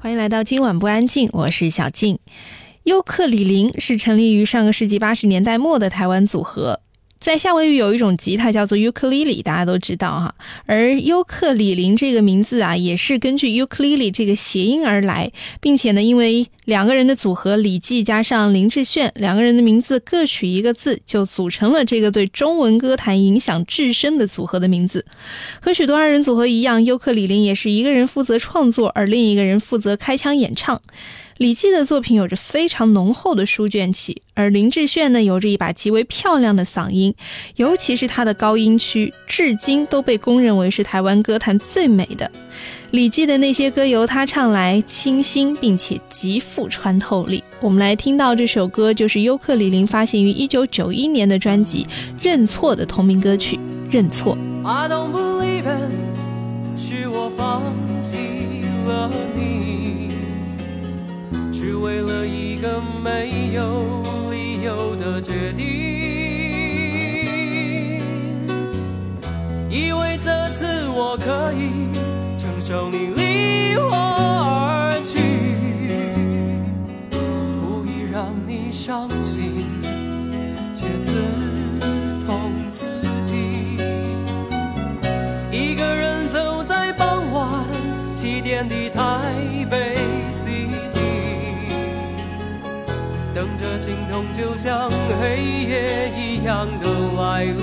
[0.00, 2.20] 欢迎来到今晚不安静，我是小静。
[2.84, 6.82] 优客李林是成立于上个世纪八十年代末的台湾组合。
[7.20, 10.34] 在夏威夷有一种吉他叫做尤克里里，大家都知道哈。
[10.66, 15.30] 而尤克里林这个名字啊，也是根据尤克里里这个谐音而来，
[15.60, 25.04] 并且呢，因为两个人的组合李记加上林志炫，两个人的名字各取一个字，就组成了这个对中文歌坛影响至深的组合的名字。
[25.60, 30.80] 和许多二人组合一样，尤克里林也是一个人负责创作，而另一个人负责开腔演唱。
[31.38, 37.14] 李记的作品有着非常浓厚的书卷气，而林志炫呢，有着一把极为漂亮的嗓音，
[37.54, 42.28] 尤其是他的高音区，至今都被公认为是台湾歌坛最美的。
[42.90, 47.44] 李记的那些歌由他唱来，清新并且极富穿透力。
[47.60, 51.84] 我们来听到这首歌，就是尤克里林发行于一九九一年的专辑
[52.20, 53.56] 《认错》的同名歌曲
[53.92, 54.36] 《认错》。
[54.66, 55.92] I don't believe it，
[56.76, 57.62] 是我放
[58.02, 58.16] 弃
[58.88, 59.87] 了你，
[61.60, 65.66] 只为了一个没有理由的决定，
[69.68, 71.88] 以为这次我可以
[72.38, 75.18] 承受你离我而去，
[77.60, 79.66] 故意让你伤心，
[80.76, 81.10] 却刺
[82.24, 82.84] 痛自
[83.26, 83.34] 己。
[85.50, 87.64] 一个人走在傍晚
[88.14, 89.27] 七点的台
[93.38, 97.62] 等着心痛就像黑夜一样的来临。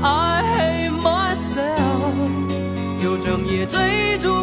[0.00, 2.14] I hate myself，
[3.02, 4.37] 又整夜追逐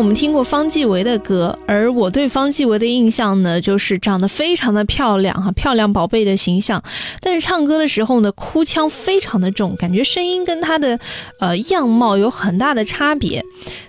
[0.00, 6.82] 我们听过方季韦的歌，而我对方季韦的印象呢，就是长得非常的漂亮哈，漂亮宝贝的形象。
[7.20, 10.98] 但是唱歌的时候呢，哭腔非常的重，感觉声音跟他的
[11.38, 13.44] 呃样貌有很大的差别。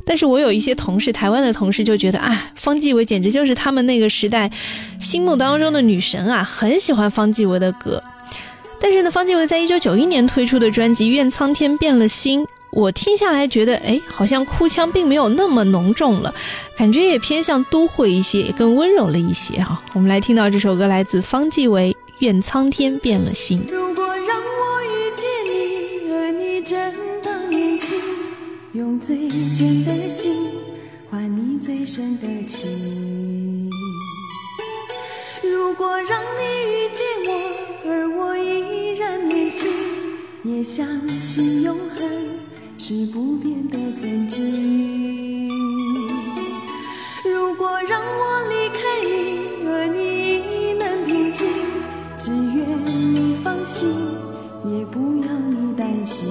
[0.05, 4.51] 但是我有一些同事，台湾的同事就觉得，啊，方季韦简直就是他们那个时代
[4.99, 8.03] 心目当中的女神啊，很喜欢方季韦的歌。
[8.81, 12.43] 但是呢，方季韦在一九九一年推出的专辑《愿苍天变了心》。
[12.71, 16.33] 我听下来觉得，哎，好像哭腔并没有那么浓重了，
[16.75, 19.83] 感觉也偏向都会一些，也更温柔了一些哈。
[19.93, 23.61] 我们来听到这首歌，来自方季韦，《愿苍天变了心》。
[23.71, 27.99] 如果让我遇见你，而你正当年轻，
[28.71, 29.17] 用最
[29.53, 30.49] 真的心
[31.09, 33.69] 换你最深的情。
[35.43, 39.69] 如果让你遇见我，而我依然年轻，
[40.45, 40.87] 也相
[41.21, 42.09] 信永恒。
[42.83, 45.47] 是不变的曾经。
[47.23, 51.47] 如果让我离开你，而你能平静，
[52.17, 52.67] 只愿
[53.13, 53.87] 你放心，
[54.65, 56.27] 也不要你担心。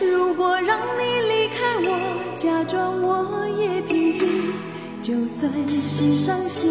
[0.00, 4.26] 如果让你离开我，假装我也平静，
[5.02, 5.52] 就算
[5.82, 6.70] 是伤心，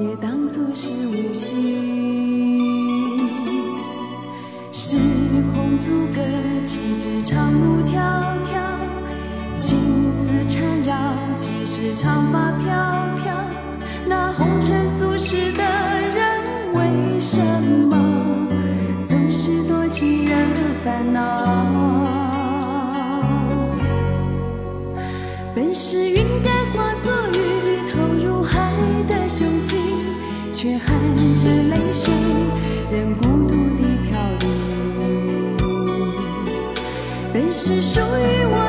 [0.00, 1.78] 也当作是无心。
[4.72, 4.96] 是
[5.78, 6.20] 足歌，
[6.62, 7.98] 岂止长路迢
[8.44, 8.58] 迢？
[9.56, 10.94] 青丝缠绕，
[11.36, 12.66] 岂是长发飘
[13.22, 13.34] 飘？
[14.06, 17.40] 那红尘俗世的人，为什
[17.88, 17.96] 么
[19.08, 20.48] 总是多情人
[20.84, 21.20] 烦恼？
[25.54, 28.70] 本是云该化作雨，投入海
[29.08, 29.78] 的胸襟，
[30.52, 30.88] 却含
[31.36, 32.12] 着泪水，
[32.90, 33.54] 任孤独
[37.66, 38.63] 是属于我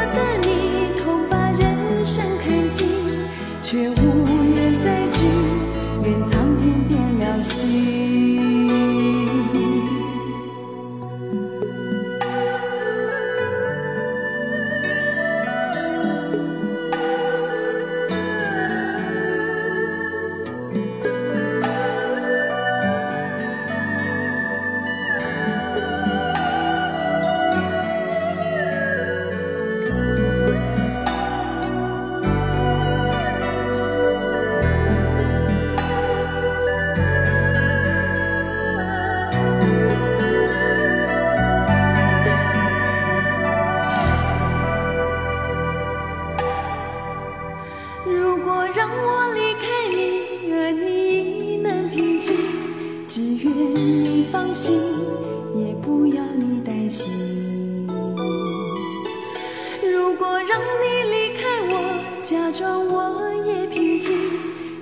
[60.47, 61.73] 让你离开我，
[62.21, 64.13] 假装我也平静，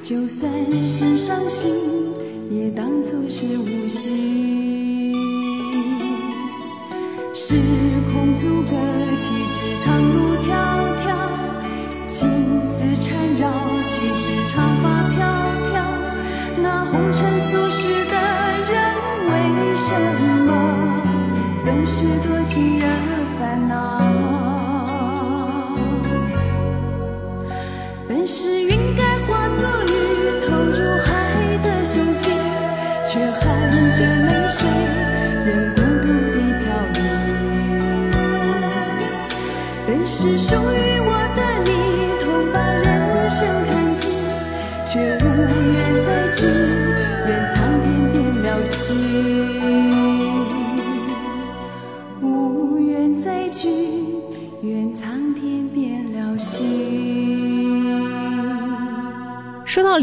[0.01, 0.51] 就算
[0.86, 1.71] 是伤心，
[2.50, 5.13] 也当作是无心。
[7.33, 7.56] 时
[8.12, 8.75] 空阻隔，
[9.18, 10.51] 岂止长路迢
[11.01, 11.07] 迢，
[12.07, 12.30] 情
[12.65, 13.48] 丝缠绕，
[13.88, 15.17] 岂是长发飘
[15.72, 15.74] 飘？
[16.62, 18.15] 那红尘俗世的
[18.70, 18.74] 人，
[19.27, 19.32] 为
[19.77, 19.89] 什
[20.46, 20.50] 么
[21.63, 23.12] 总是多情人？
[40.05, 40.82] 是属于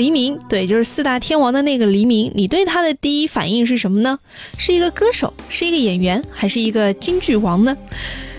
[0.00, 4.18] 黎明，对，就是四大天王的那个黎明，你对他的第一反应是什么呢？
[4.56, 7.76] 是一个歌手，是一个演员，还是一个京剧王呢？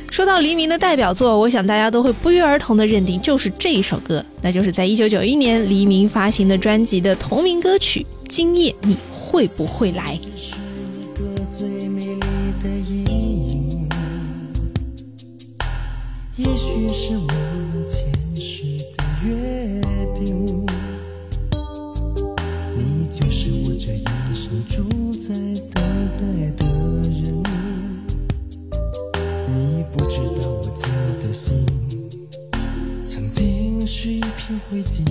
[0.09, 10.17] 说到黎明的代表作，我想大家都会不约而同的认定就是这一首歌，那就是在一九九一年黎明发行的专辑的同名歌曲《今夜你会不会来》。
[16.37, 17.15] 也许是
[24.67, 25.29] 住在
[25.71, 25.81] 等
[26.17, 26.21] 待
[26.57, 26.65] 的
[27.09, 27.43] 人。
[29.53, 31.65] 你不知道我寂寞的心，
[33.05, 35.10] 曾经是一片灰烬。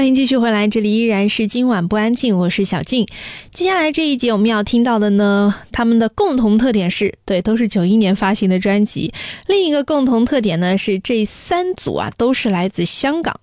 [0.00, 3.06] 欢迎继续回来，这里依然是今晚不安静，我是小静。
[3.52, 9.12] 接下来这一节我们要听到的呢，他们的共同特点是对，都是九一年发行的专辑。
[9.46, 13.38] 另一个共同特点呢是这三组啊都是来自香港。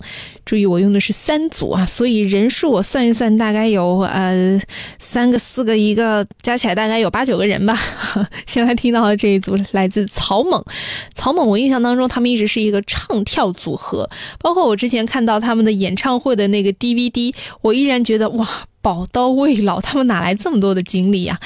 [0.45, 4.59] 注意，我用的是三组啊，所以人数我算一算，大概有呃
[4.97, 7.77] 三个、四个、一个，加起来大概有八九个人吧。
[8.47, 10.65] 现在听到的这一组来自草蜢，
[11.13, 14.09] 草蜢我印象当中他们一直是一个唱跳组合，
[14.39, 18.47] 包括我之前看到他们的演唱会的那个 DVD，我依然觉得哇。
[18.79, 21.37] 宝刀未老，他们哪来这么多的精力呀？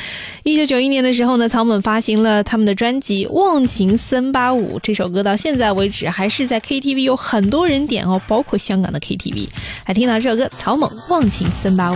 [0.43, 9.47] 一九九一年的时候呢，草蜢发行了他们的专辑《忘情森巴舞》，这首歌到现在为止还是在 KTV 有很多人点哦，包括香港的 KTV。
[9.83, 11.95] 还听到这首歌，草蜢《忘情森巴舞》。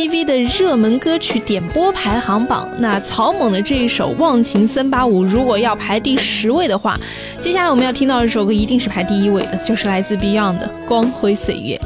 [0.00, 6.98] KTV 的热门歌曲点播排行榜，那草蜢的这一首《忘情三八五》如果要排第十位的话，
[7.42, 11.76] 接下来我们要听到这首歌一定是排第一位的，就是来自 Beyond 的《光辉岁月》。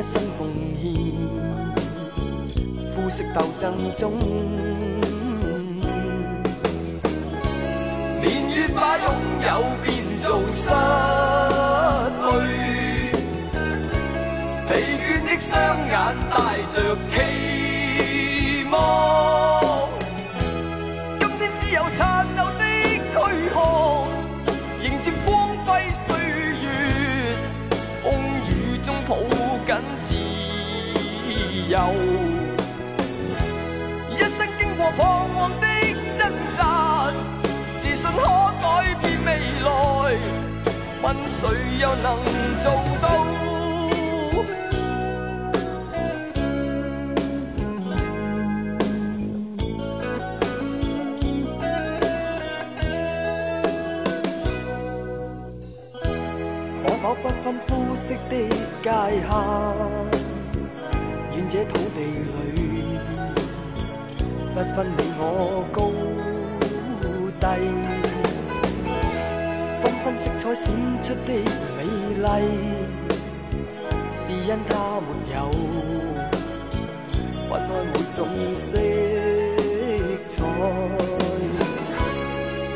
[0.00, 0.48] 一生奉
[0.80, 0.88] 献，
[2.90, 4.14] 肤色斗争中。
[8.22, 9.06] 年月把拥
[9.46, 9.48] 有
[9.84, 10.70] 变做失
[12.24, 12.32] 去，
[14.68, 14.70] 疲
[15.04, 15.52] 倦的双
[15.86, 15.92] 眼
[16.30, 16.34] 带
[16.72, 19.39] 着期望。
[31.70, 31.78] 由。
[34.16, 34.98] 一生經過彷
[35.34, 35.66] 徨的
[36.18, 36.20] 掙
[36.58, 36.60] 扎，
[37.78, 38.18] 自信可
[38.60, 38.66] 改
[39.00, 39.28] 變未
[39.60, 39.68] 來，
[41.00, 41.38] 問誰
[41.80, 42.06] 又能
[42.58, 42.64] 做
[43.00, 43.04] 到？
[56.82, 58.32] 可否不分膚色的
[58.82, 58.90] 界
[59.22, 60.19] 限？
[61.52, 62.30] 这土地裏
[64.54, 65.22] 不分你我
[65.72, 65.90] 高
[67.40, 67.44] 低，
[69.82, 70.64] 缤纷色彩閃
[71.02, 71.28] 出的
[71.76, 71.78] 美
[72.22, 72.24] 麗，
[74.12, 75.36] 是因它沒有
[77.48, 78.18] 分開每種
[78.54, 78.68] 色
[80.28, 80.32] 彩。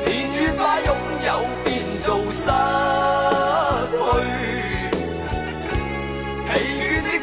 [0.05, 0.89] 年月把擁
[1.25, 1.29] 有
[1.63, 1.65] 變
[1.99, 2.51] 做失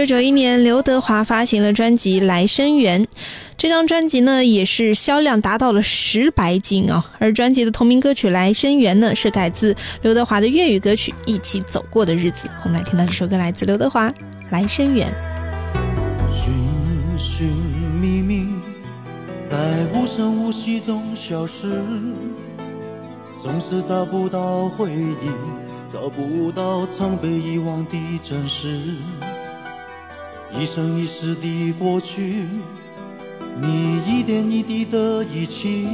[0.00, 3.04] 九九一年，刘德华发行了专辑《来生缘》，
[3.58, 7.04] 这张专辑呢也是销量达到了十白金啊。
[7.18, 12.48] 而专辑的同名歌曲《来生缘》呢是改自刘德华的粤语歌曲《一起走过的日子》。
[12.64, 14.08] 我们来听到这首歌，来自刘德华
[14.48, 15.06] 《来生缘》。
[16.32, 16.50] 寻
[17.18, 17.46] 寻
[18.00, 18.46] 觅觅，
[19.44, 19.58] 在
[19.92, 21.68] 无声无息中消失，
[23.38, 25.30] 总是找不到回忆，
[25.92, 28.78] 找不到曾被遗忘的真实。
[30.58, 32.44] 一生一世的过去，
[33.60, 35.86] 你一点一滴的遗弃，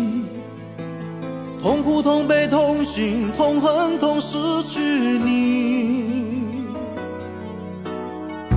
[1.63, 6.43] 痛苦、痛悲、痛心、痛恨、痛失去你。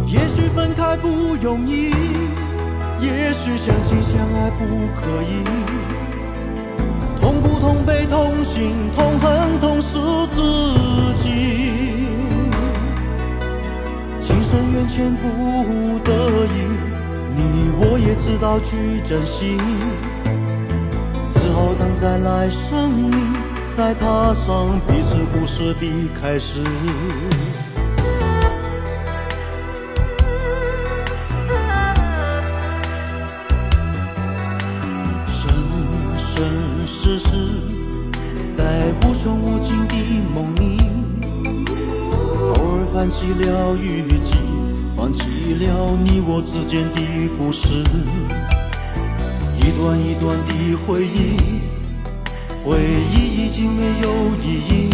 [0.08, 1.92] 也许分开不容易，
[3.02, 5.44] 也许相亲相爱不可以，
[7.22, 9.29] 痛苦、痛悲、痛心、痛恨、
[15.00, 16.12] 深缘浅不得
[16.48, 16.68] 已，
[17.34, 19.58] 你我也知道去珍惜，
[21.32, 23.16] 只好等在来生里，
[23.72, 26.62] 再踏上彼此故事的开始。
[35.32, 35.50] 生
[36.18, 36.44] 生
[36.86, 37.30] 世世，
[38.58, 39.96] 在无穷无尽的
[40.36, 40.78] 梦里。
[42.50, 44.39] 偶尔翻起了雨季，
[45.20, 47.02] 放弃了你我之间的
[47.38, 47.84] 故事，
[49.58, 51.36] 一段一段的回忆，
[52.64, 52.80] 回
[53.14, 54.10] 忆已经没有
[54.42, 54.90] 意义。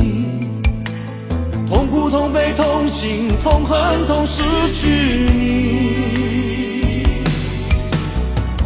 [1.70, 4.42] 痛苦、痛悲、痛心、痛恨、痛失
[4.74, 4.88] 去
[5.32, 7.04] 你。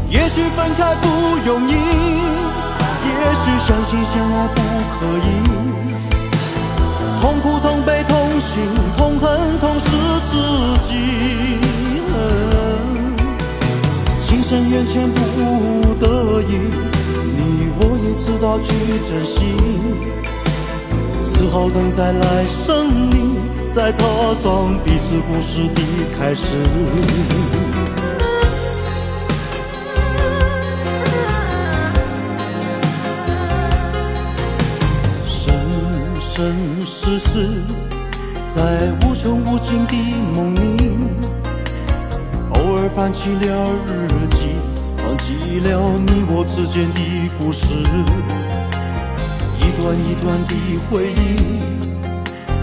[0.09, 1.07] 也许分开不
[1.45, 4.61] 容易，也许相亲相爱不
[4.95, 5.27] 可以。
[7.21, 8.59] 痛苦、痛悲、痛心、
[8.97, 9.89] 痛恨、痛失
[10.25, 10.31] 自
[10.87, 10.89] 己。
[14.21, 16.57] 情深缘浅不得已，
[17.35, 18.67] 你我也知道去
[19.07, 19.35] 珍惜，
[21.25, 23.13] 只好等在来生里，
[23.73, 25.81] 再踏上彼此故事的
[26.17, 26.55] 开始。
[35.27, 35.53] 生
[36.21, 36.53] 生
[36.85, 37.61] 世世，
[38.55, 39.95] 在无穷无尽的
[40.35, 40.91] 梦里，
[42.51, 44.55] 偶尔翻起了日记，
[45.03, 46.99] 忘记了你我之间的
[47.37, 47.75] 故事，
[49.59, 50.55] 一段一段的
[50.89, 51.17] 回忆，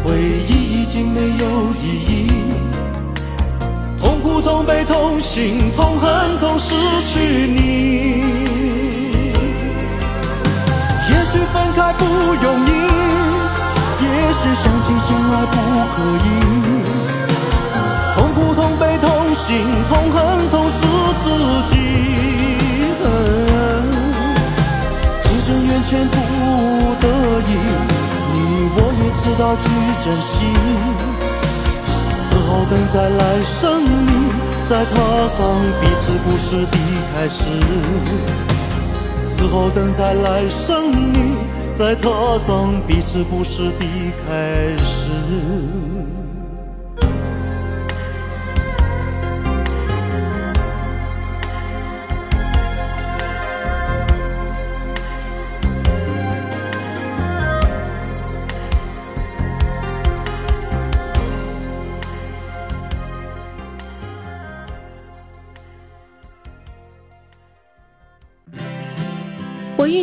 [0.03, 0.18] 回
[0.49, 1.44] 忆已经没有
[1.81, 2.11] 意义。
[3.96, 6.75] 痛苦、痛悲、痛心、痛恨、痛失
[7.07, 7.61] 去你。
[11.09, 12.05] 也许分开不
[12.42, 12.70] 容易，
[14.37, 15.57] 也许相亲相爱不
[15.96, 15.96] 可
[16.27, 16.29] 以。
[18.14, 20.77] 痛苦、痛悲、痛心、痛恨、痛失
[21.25, 21.27] 自
[21.70, 21.72] 己。
[25.22, 26.14] 情深缘浅不
[27.01, 27.05] 得
[27.49, 27.51] 已，
[28.35, 28.37] 你
[28.77, 29.64] 我也知道去
[30.05, 30.35] 珍惜，
[32.29, 34.12] 只好等在来生里，
[34.68, 34.92] 再踏
[35.33, 35.38] 上
[35.81, 36.77] 彼此故事的
[37.14, 37.40] 开始。
[39.35, 41.16] 只好等在来生里，
[41.79, 43.87] 再踏上彼此故事的
[44.27, 45.11] 开始。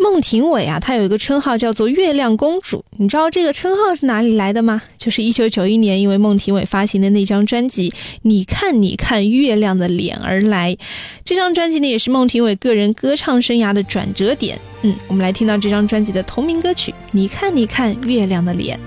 [0.00, 4.82] 孟庭苇啊，她有一个称号叫做“月亮公主”，你知道这个称号是哪里来的吗？
[4.96, 7.90] 就是一九九一年因为孟庭苇发行的那张专辑
[8.22, 10.76] 《你看你看月亮的脸》而来。
[11.24, 14.58] 这张专辑呢，也是孟庭苇个人歌唱生涯的转折点。
[14.82, 18.78] 嗯，我们来听到这张专辑的同名歌曲《你看你看月亮的脸》。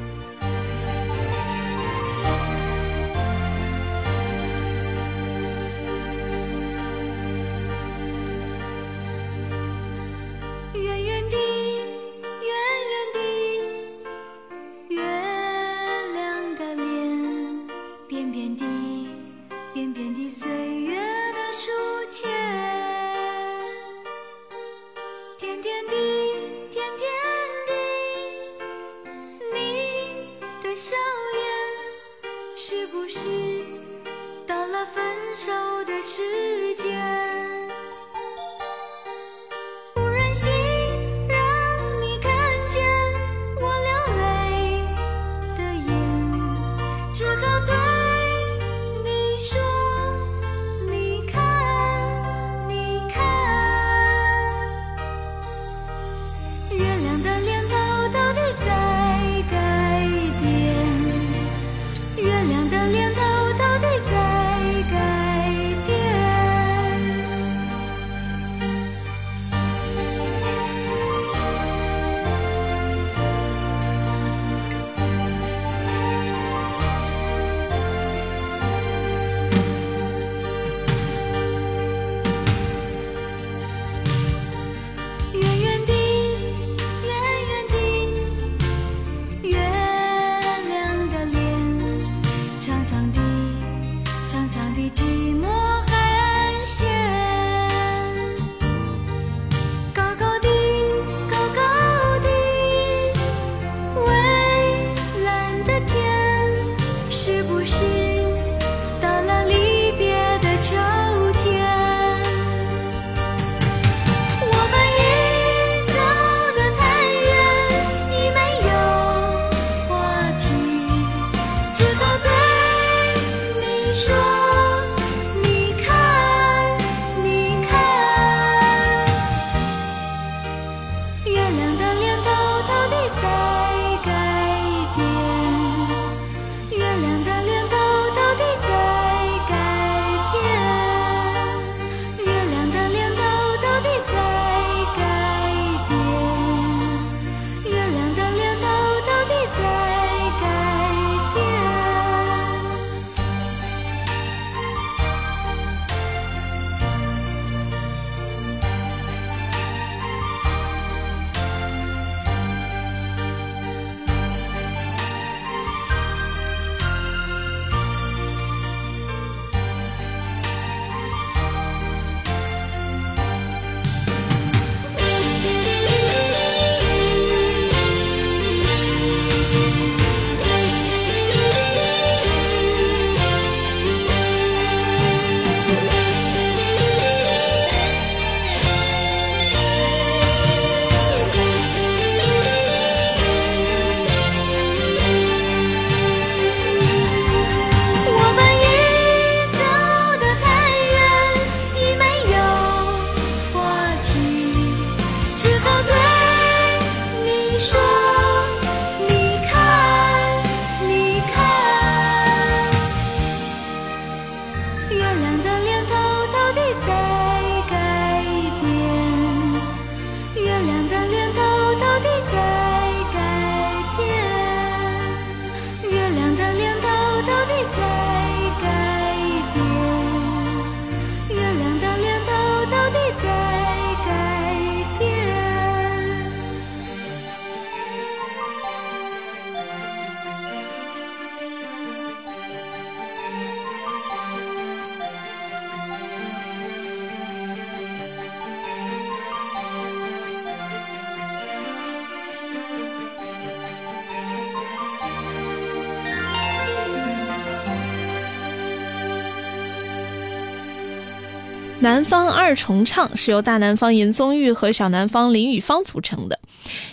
[262.52, 266.38] 二重唱是由大南方严宗玉和小南方林雨芳组成的。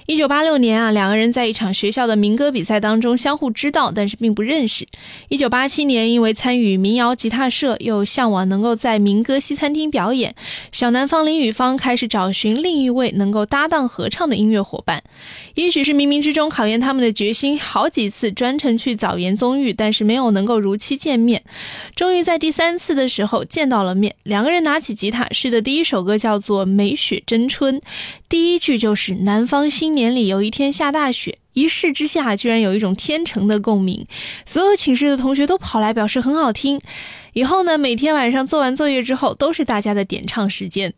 [0.08, 4.86] 一九八六年啊，两个人在一场学校的民歌比赛当中相互知道，但是并不认识。
[5.28, 10.34] 一九八七年，因为参与民谣吉他社，又向往能够在民歌西餐厅表演，
[10.72, 15.02] 小南方林宇芳开始找寻另一位能够搭档合唱的音乐伙伴。
[15.56, 21.42] 也许是冥冥之中考验他们的决心，好几次专程去找严宗玉，但是没有能够如期见面。
[21.94, 27.78] 终于在第三次的时候见到了面，两个人拿起吉他试的第一首歌叫做《美雪争春》，
[28.28, 31.38] 第一句就是“南方新年里有一天下大雪”。
[31.54, 34.06] 一试之下，居然有一种天成的共鸣，
[34.46, 36.80] 所有寝室的同学都跑来表示很好听。
[37.38, 40.92] 以后呢，每天晚上做完作业之后，都是大家的点唱时间。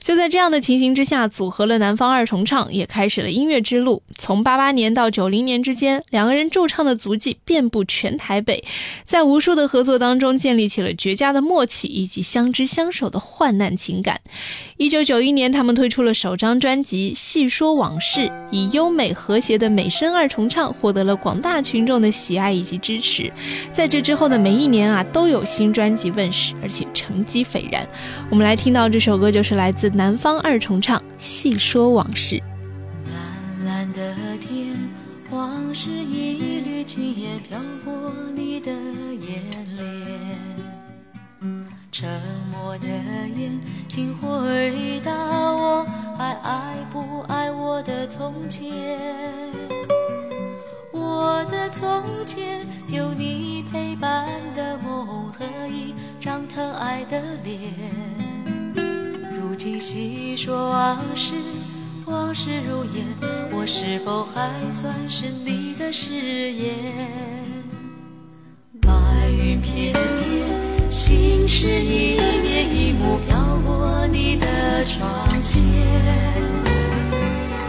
[0.00, 4.02] 就在这样的情形之下，组合了南方二重唱，也开始了音乐之路。
[4.16, 8.64] 从八八年到九零年之间，两个人驻唱的足迹遍布全台北，
[9.04, 14.20] 在无数的合作当中，建立起了绝佳的默契以及相知相守的患难情感。
[14.76, 18.20] 一九九一年，他们推出了首张专辑《细说往事》，
[18.50, 23.32] 以优美和谐的美声二重唱，获得了广大群众的喜爱以及支持。
[23.72, 27.86] 在这之后的每一年啊，都有新专辑问世，而且成绩斐然。
[28.30, 32.36] 我们来听到这首歌，就是来自南方二重唱《细说往事》。
[33.12, 34.74] 蓝蓝的天，
[35.28, 39.42] 往事一缕轻烟飘过你的眼
[39.76, 40.38] 帘，
[41.92, 42.08] 沉
[42.50, 48.64] 默的眼睛回答我还爱不爱我的从前。
[51.06, 54.26] 我的从前有你陪伴
[54.56, 57.56] 的梦和一张疼爱的脸。
[59.38, 61.34] 如今细说往事，
[62.06, 63.06] 往事如烟，
[63.52, 66.74] 我是否还算是你的誓言？
[68.80, 68.90] 白
[69.30, 75.08] 云片片，心事一面一幕飘过你的窗
[75.40, 76.65] 前。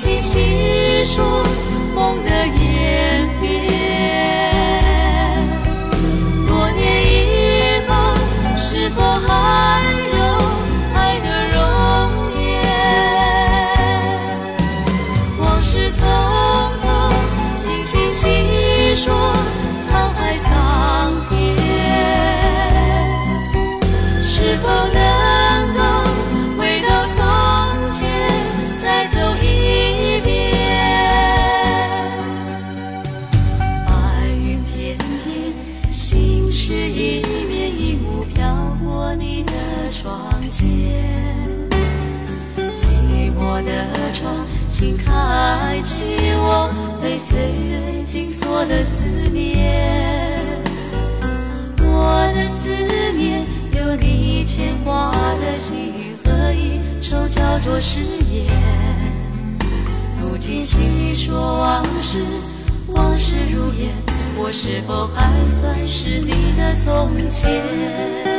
[0.00, 1.44] 轻轻细说
[1.94, 3.46] 梦的演变。
[6.48, 7.92] 多年以后，
[8.56, 9.82] 是否还
[10.16, 10.18] 有
[10.94, 11.60] 爱的容
[12.40, 12.48] 颜？
[15.38, 16.00] 往事从
[16.80, 16.88] 头，
[17.54, 19.12] 轻轻细说
[47.02, 50.62] 被岁月紧锁的思念。
[51.78, 52.68] 我的思
[53.12, 55.92] 念，有你牵挂的心
[56.24, 58.46] 和一首叫做誓言。
[60.20, 62.18] 如今细说往事，
[62.88, 63.90] 往事如烟，
[64.36, 68.29] 我是否还算是你的从前？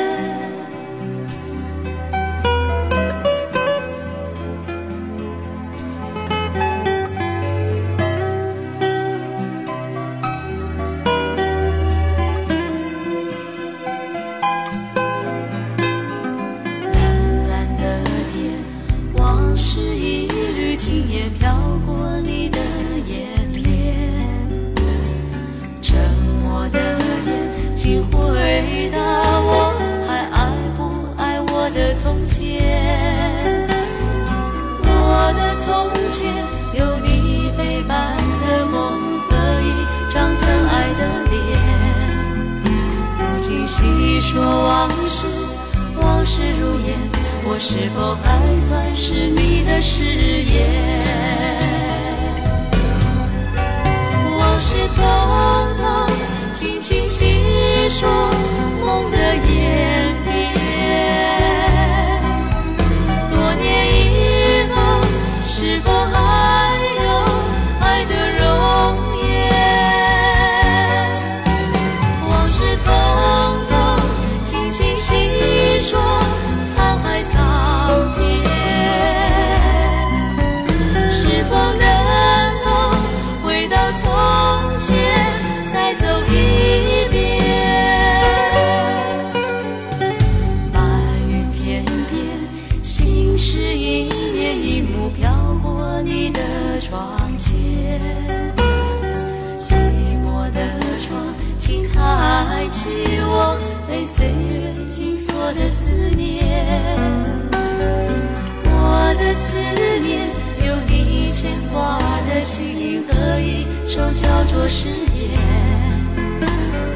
[114.74, 115.38] 誓言。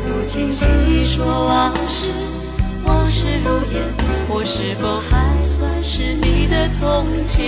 [0.08, 0.66] 如今细
[1.04, 2.08] 说往事，
[2.86, 3.84] 往事如烟，
[4.30, 7.44] 我是否还算是你的从前？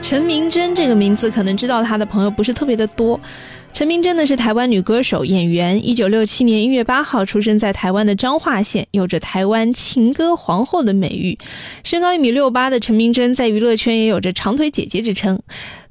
[0.00, 3.18] 陈明真这个名字，可能知道她的朋友不是特别的多。
[3.74, 11.36] 陈明真呢是台湾女歌手、演员，一九六七年一月八号出生在台湾的彰化县，有着台湾情歌皇后的美誉。
[11.82, 15.42] 身高一米六八的陈明真，在娱乐圈也有着长腿姐姐之称。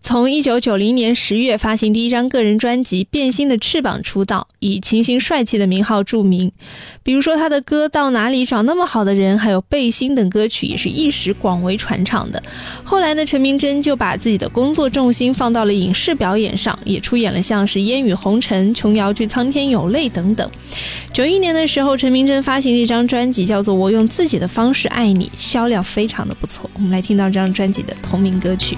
[0.03, 6.51] 从一九九零年十月发行第一张个人专辑《变心的翅膀》出道，以清新帅气的名号著名。
[7.01, 12.43] 比如说他的歌《到哪里找那么好的人》，还有《背心》等歌曲，也是一时广为传唱的。
[12.83, 20.47] 后来呢，陈明真就把自己的工作重心放到了影视表演上，也出演了像是《烟雨红尘》《琼瑶剧苍天有泪》等等。
[21.13, 26.69] 九一年的时候，陈明真发行了一张专辑，叫做《我用自己的方式爱你》，销量非常的不错。
[26.73, 28.77] 我们来听到这张专辑的同名歌曲。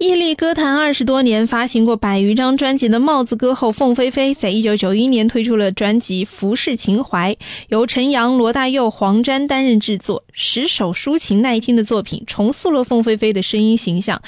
[0.00, 7.32] 屹立歌坛二十多年，发行过百余张专辑的帽子歌后凤飞飞，在一九九一年推出了专辑《浮世情怀》，
[7.68, 14.20] 由陈阳、罗大佑、黄沾担任制作，十首抒情耐听的作品，重塑了凤飞飞的声音形象，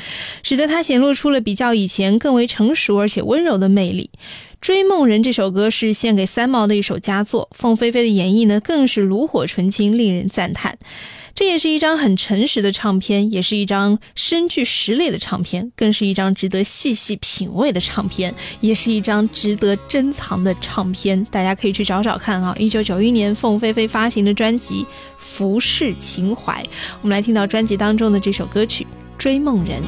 [0.44, 4.10] 使得她显露出了比较以前更为成熟而且温柔的魅力。
[4.60, 10.78] 《追梦人》这首歌是献给三毛的一首佳作，凤飞飞的演绎呢更是炉火纯青，令人赞叹。
[11.36, 21.22] 这也是一张很诚实的唱片，也是一张深具实力的唱片，更是一张值得细细品味的唱片，也是一张值得珍藏的唱片。
[21.30, 22.56] 大家可以去找找看啊！
[22.58, 24.82] 一九九一年凤飞飞发行的专辑
[25.18, 26.54] 《浮世情怀》，
[27.02, 28.84] 我们来听到专辑当中的这首歌曲
[29.18, 29.78] 《追梦人》。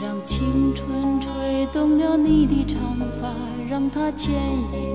[0.00, 2.78] 让青春吹动了你的长
[3.20, 3.28] 发，
[3.68, 4.30] 让它牵
[4.72, 4.94] 引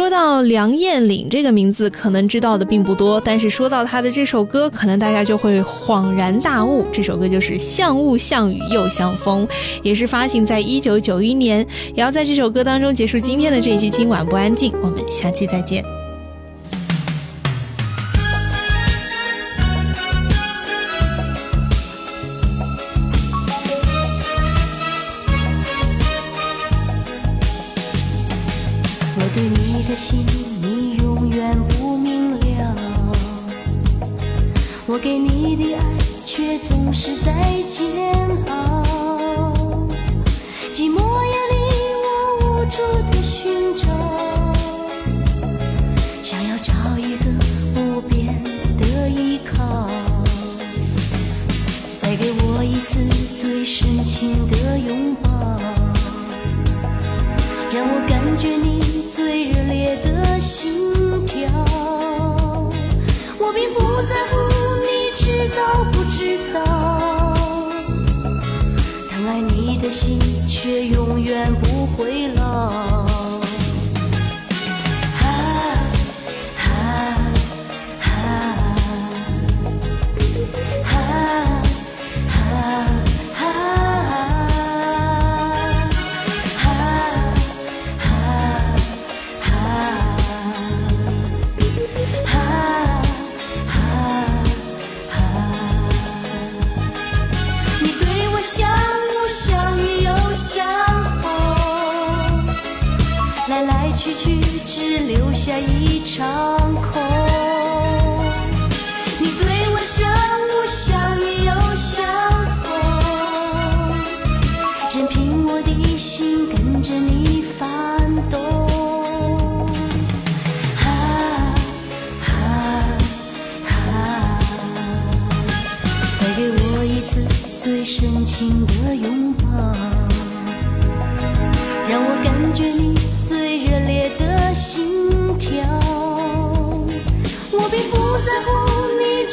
[0.00, 6.86] 说到梁艳岭这个名字，可能知道的并不多，但是说到她的这首歌，可能大家就会恍然大悟。
[6.90, 9.46] 这首歌就是《像雾像雨又像风》，
[9.82, 11.58] 也是发行在一九九一年。
[11.94, 15.99] 也要在这首歌当中结束今天的这一期《今晚不安静》，我们下期再见。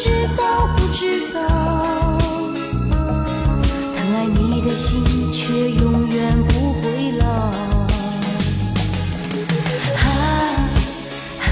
[0.08, 1.41] 知道不知道，
[3.93, 5.03] 疼爱你的心
[5.34, 7.26] 却永远不会老。
[9.97, 10.05] 啊
[11.41, 11.45] 啊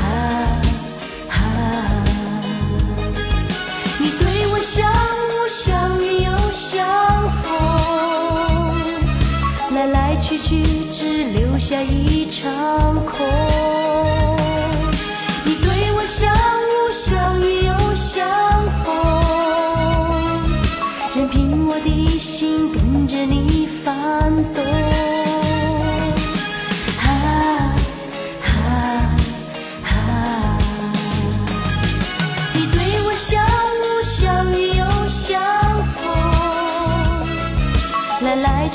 [1.30, 1.34] 啊！
[4.00, 4.74] 你对我像
[5.32, 6.88] 雾像雨又像
[7.44, 7.44] 风，
[9.76, 13.45] 来来去去只留下一场空。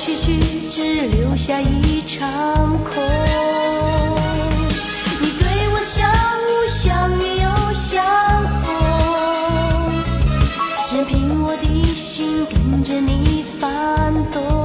[0.03, 0.41] 去去
[0.71, 2.23] 只留下一场
[2.83, 2.95] 空。
[5.21, 8.03] 你对我像雾像雨又像
[8.63, 8.73] 风，
[10.95, 14.60] 任凭我的心跟着你翻动。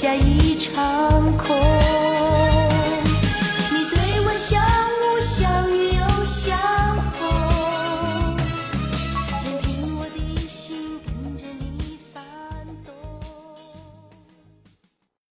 [0.00, 0.39] deixa.